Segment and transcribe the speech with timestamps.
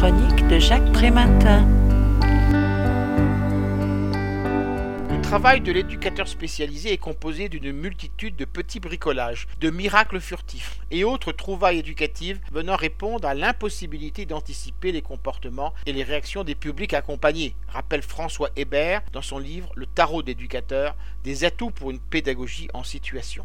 [0.00, 1.68] chronique de Jacques Prématin.
[5.10, 10.80] Le travail de l'éducateur spécialisé est composé d'une multitude de petits bricolages, de miracles furtifs
[10.90, 16.54] et autres trouvailles éducatives venant répondre à l'impossibilité d'anticiper les comportements et les réactions des
[16.54, 22.00] publics accompagnés, rappelle François Hébert dans son livre Le tarot d'éducateur, des atouts pour une
[22.00, 23.44] pédagogie en situation.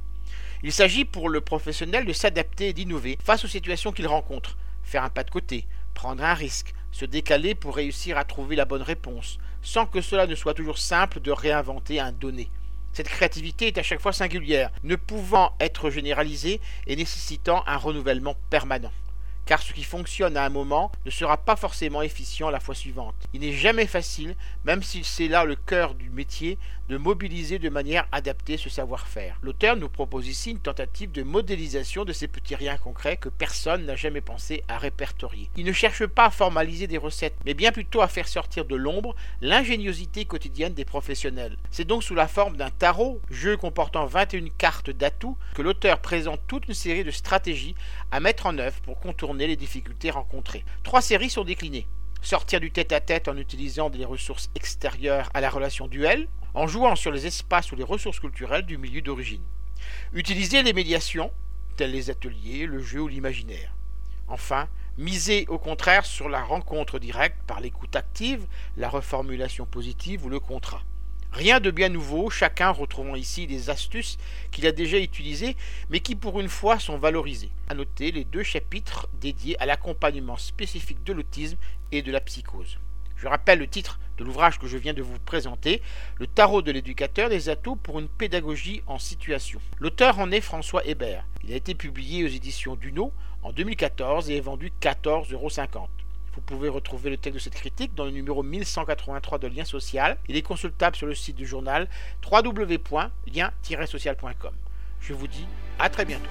[0.64, 5.04] Il s'agit pour le professionnel de s'adapter et d'innover face aux situations qu'il rencontre, faire
[5.04, 5.66] un pas de côté,
[6.06, 10.28] prendre un risque, se décaler pour réussir à trouver la bonne réponse, sans que cela
[10.28, 12.52] ne soit toujours simple de réinventer un donné.
[12.94, 18.36] Cette créativité est à chaque fois singulière, ne pouvant être généralisée et nécessitant un renouvellement
[18.52, 18.92] permanent
[19.46, 23.16] car ce qui fonctionne à un moment ne sera pas forcément efficient la fois suivante.
[23.34, 26.58] Il n'est jamais facile, même si c'est là le cœur du métier,
[26.90, 29.38] de mobiliser de manière adaptée ce savoir-faire.
[29.42, 33.86] L'auteur nous propose ici une tentative de modélisation de ces petits riens concrets que personne
[33.86, 35.50] n'a jamais pensé à répertorier.
[35.56, 38.76] Il ne cherche pas à formaliser des recettes, mais bien plutôt à faire sortir de
[38.76, 41.58] l'ombre l'ingéniosité quotidienne des professionnels.
[41.72, 46.42] C'est donc sous la forme d'un tarot, jeu comportant 21 cartes d'atouts, que l'auteur présente
[46.48, 47.76] toute une série de stratégies
[48.12, 50.64] à mettre en œuvre pour contourner les difficultés rencontrées.
[50.84, 51.88] Trois séries sont déclinées.
[52.22, 57.12] Sortir du tête-à-tête en utilisant des ressources extérieures à la relation duel, en jouant sur
[57.12, 59.44] les espaces ou les ressources culturelles du milieu d'origine.
[60.14, 61.32] Utiliser les médiations,
[61.76, 63.76] telles les ateliers, le jeu ou l'imaginaire.
[64.28, 68.48] Enfin, miser au contraire sur la rencontre directe par l'écoute active,
[68.78, 70.82] la reformulation positive ou le contrat.
[71.36, 74.18] Rien de bien nouveau, chacun retrouvant ici des astuces
[74.52, 75.58] qu'il a déjà utilisées,
[75.90, 77.52] mais qui pour une fois sont valorisées.
[77.68, 81.58] À noter les deux chapitres dédiés à l'accompagnement spécifique de l'autisme
[81.92, 82.80] et de la psychose.
[83.18, 85.82] Je rappelle le titre de l'ouvrage que je viens de vous présenter,
[86.16, 89.60] Le tarot de l'éducateur des atouts pour une pédagogie en situation.
[89.82, 91.26] L'auteur en est François Hébert.
[91.44, 93.12] Il a été publié aux éditions Duno
[93.44, 95.50] en 2014 et est vendu 14,50 euros.
[96.36, 100.18] Vous pouvez retrouver le texte de cette critique dans le numéro 1183 de Lien Social.
[100.28, 101.88] Il est consultable sur le site du journal
[102.30, 104.54] www.lien-social.com.
[105.00, 105.48] Je vous dis
[105.80, 106.30] à très bientôt.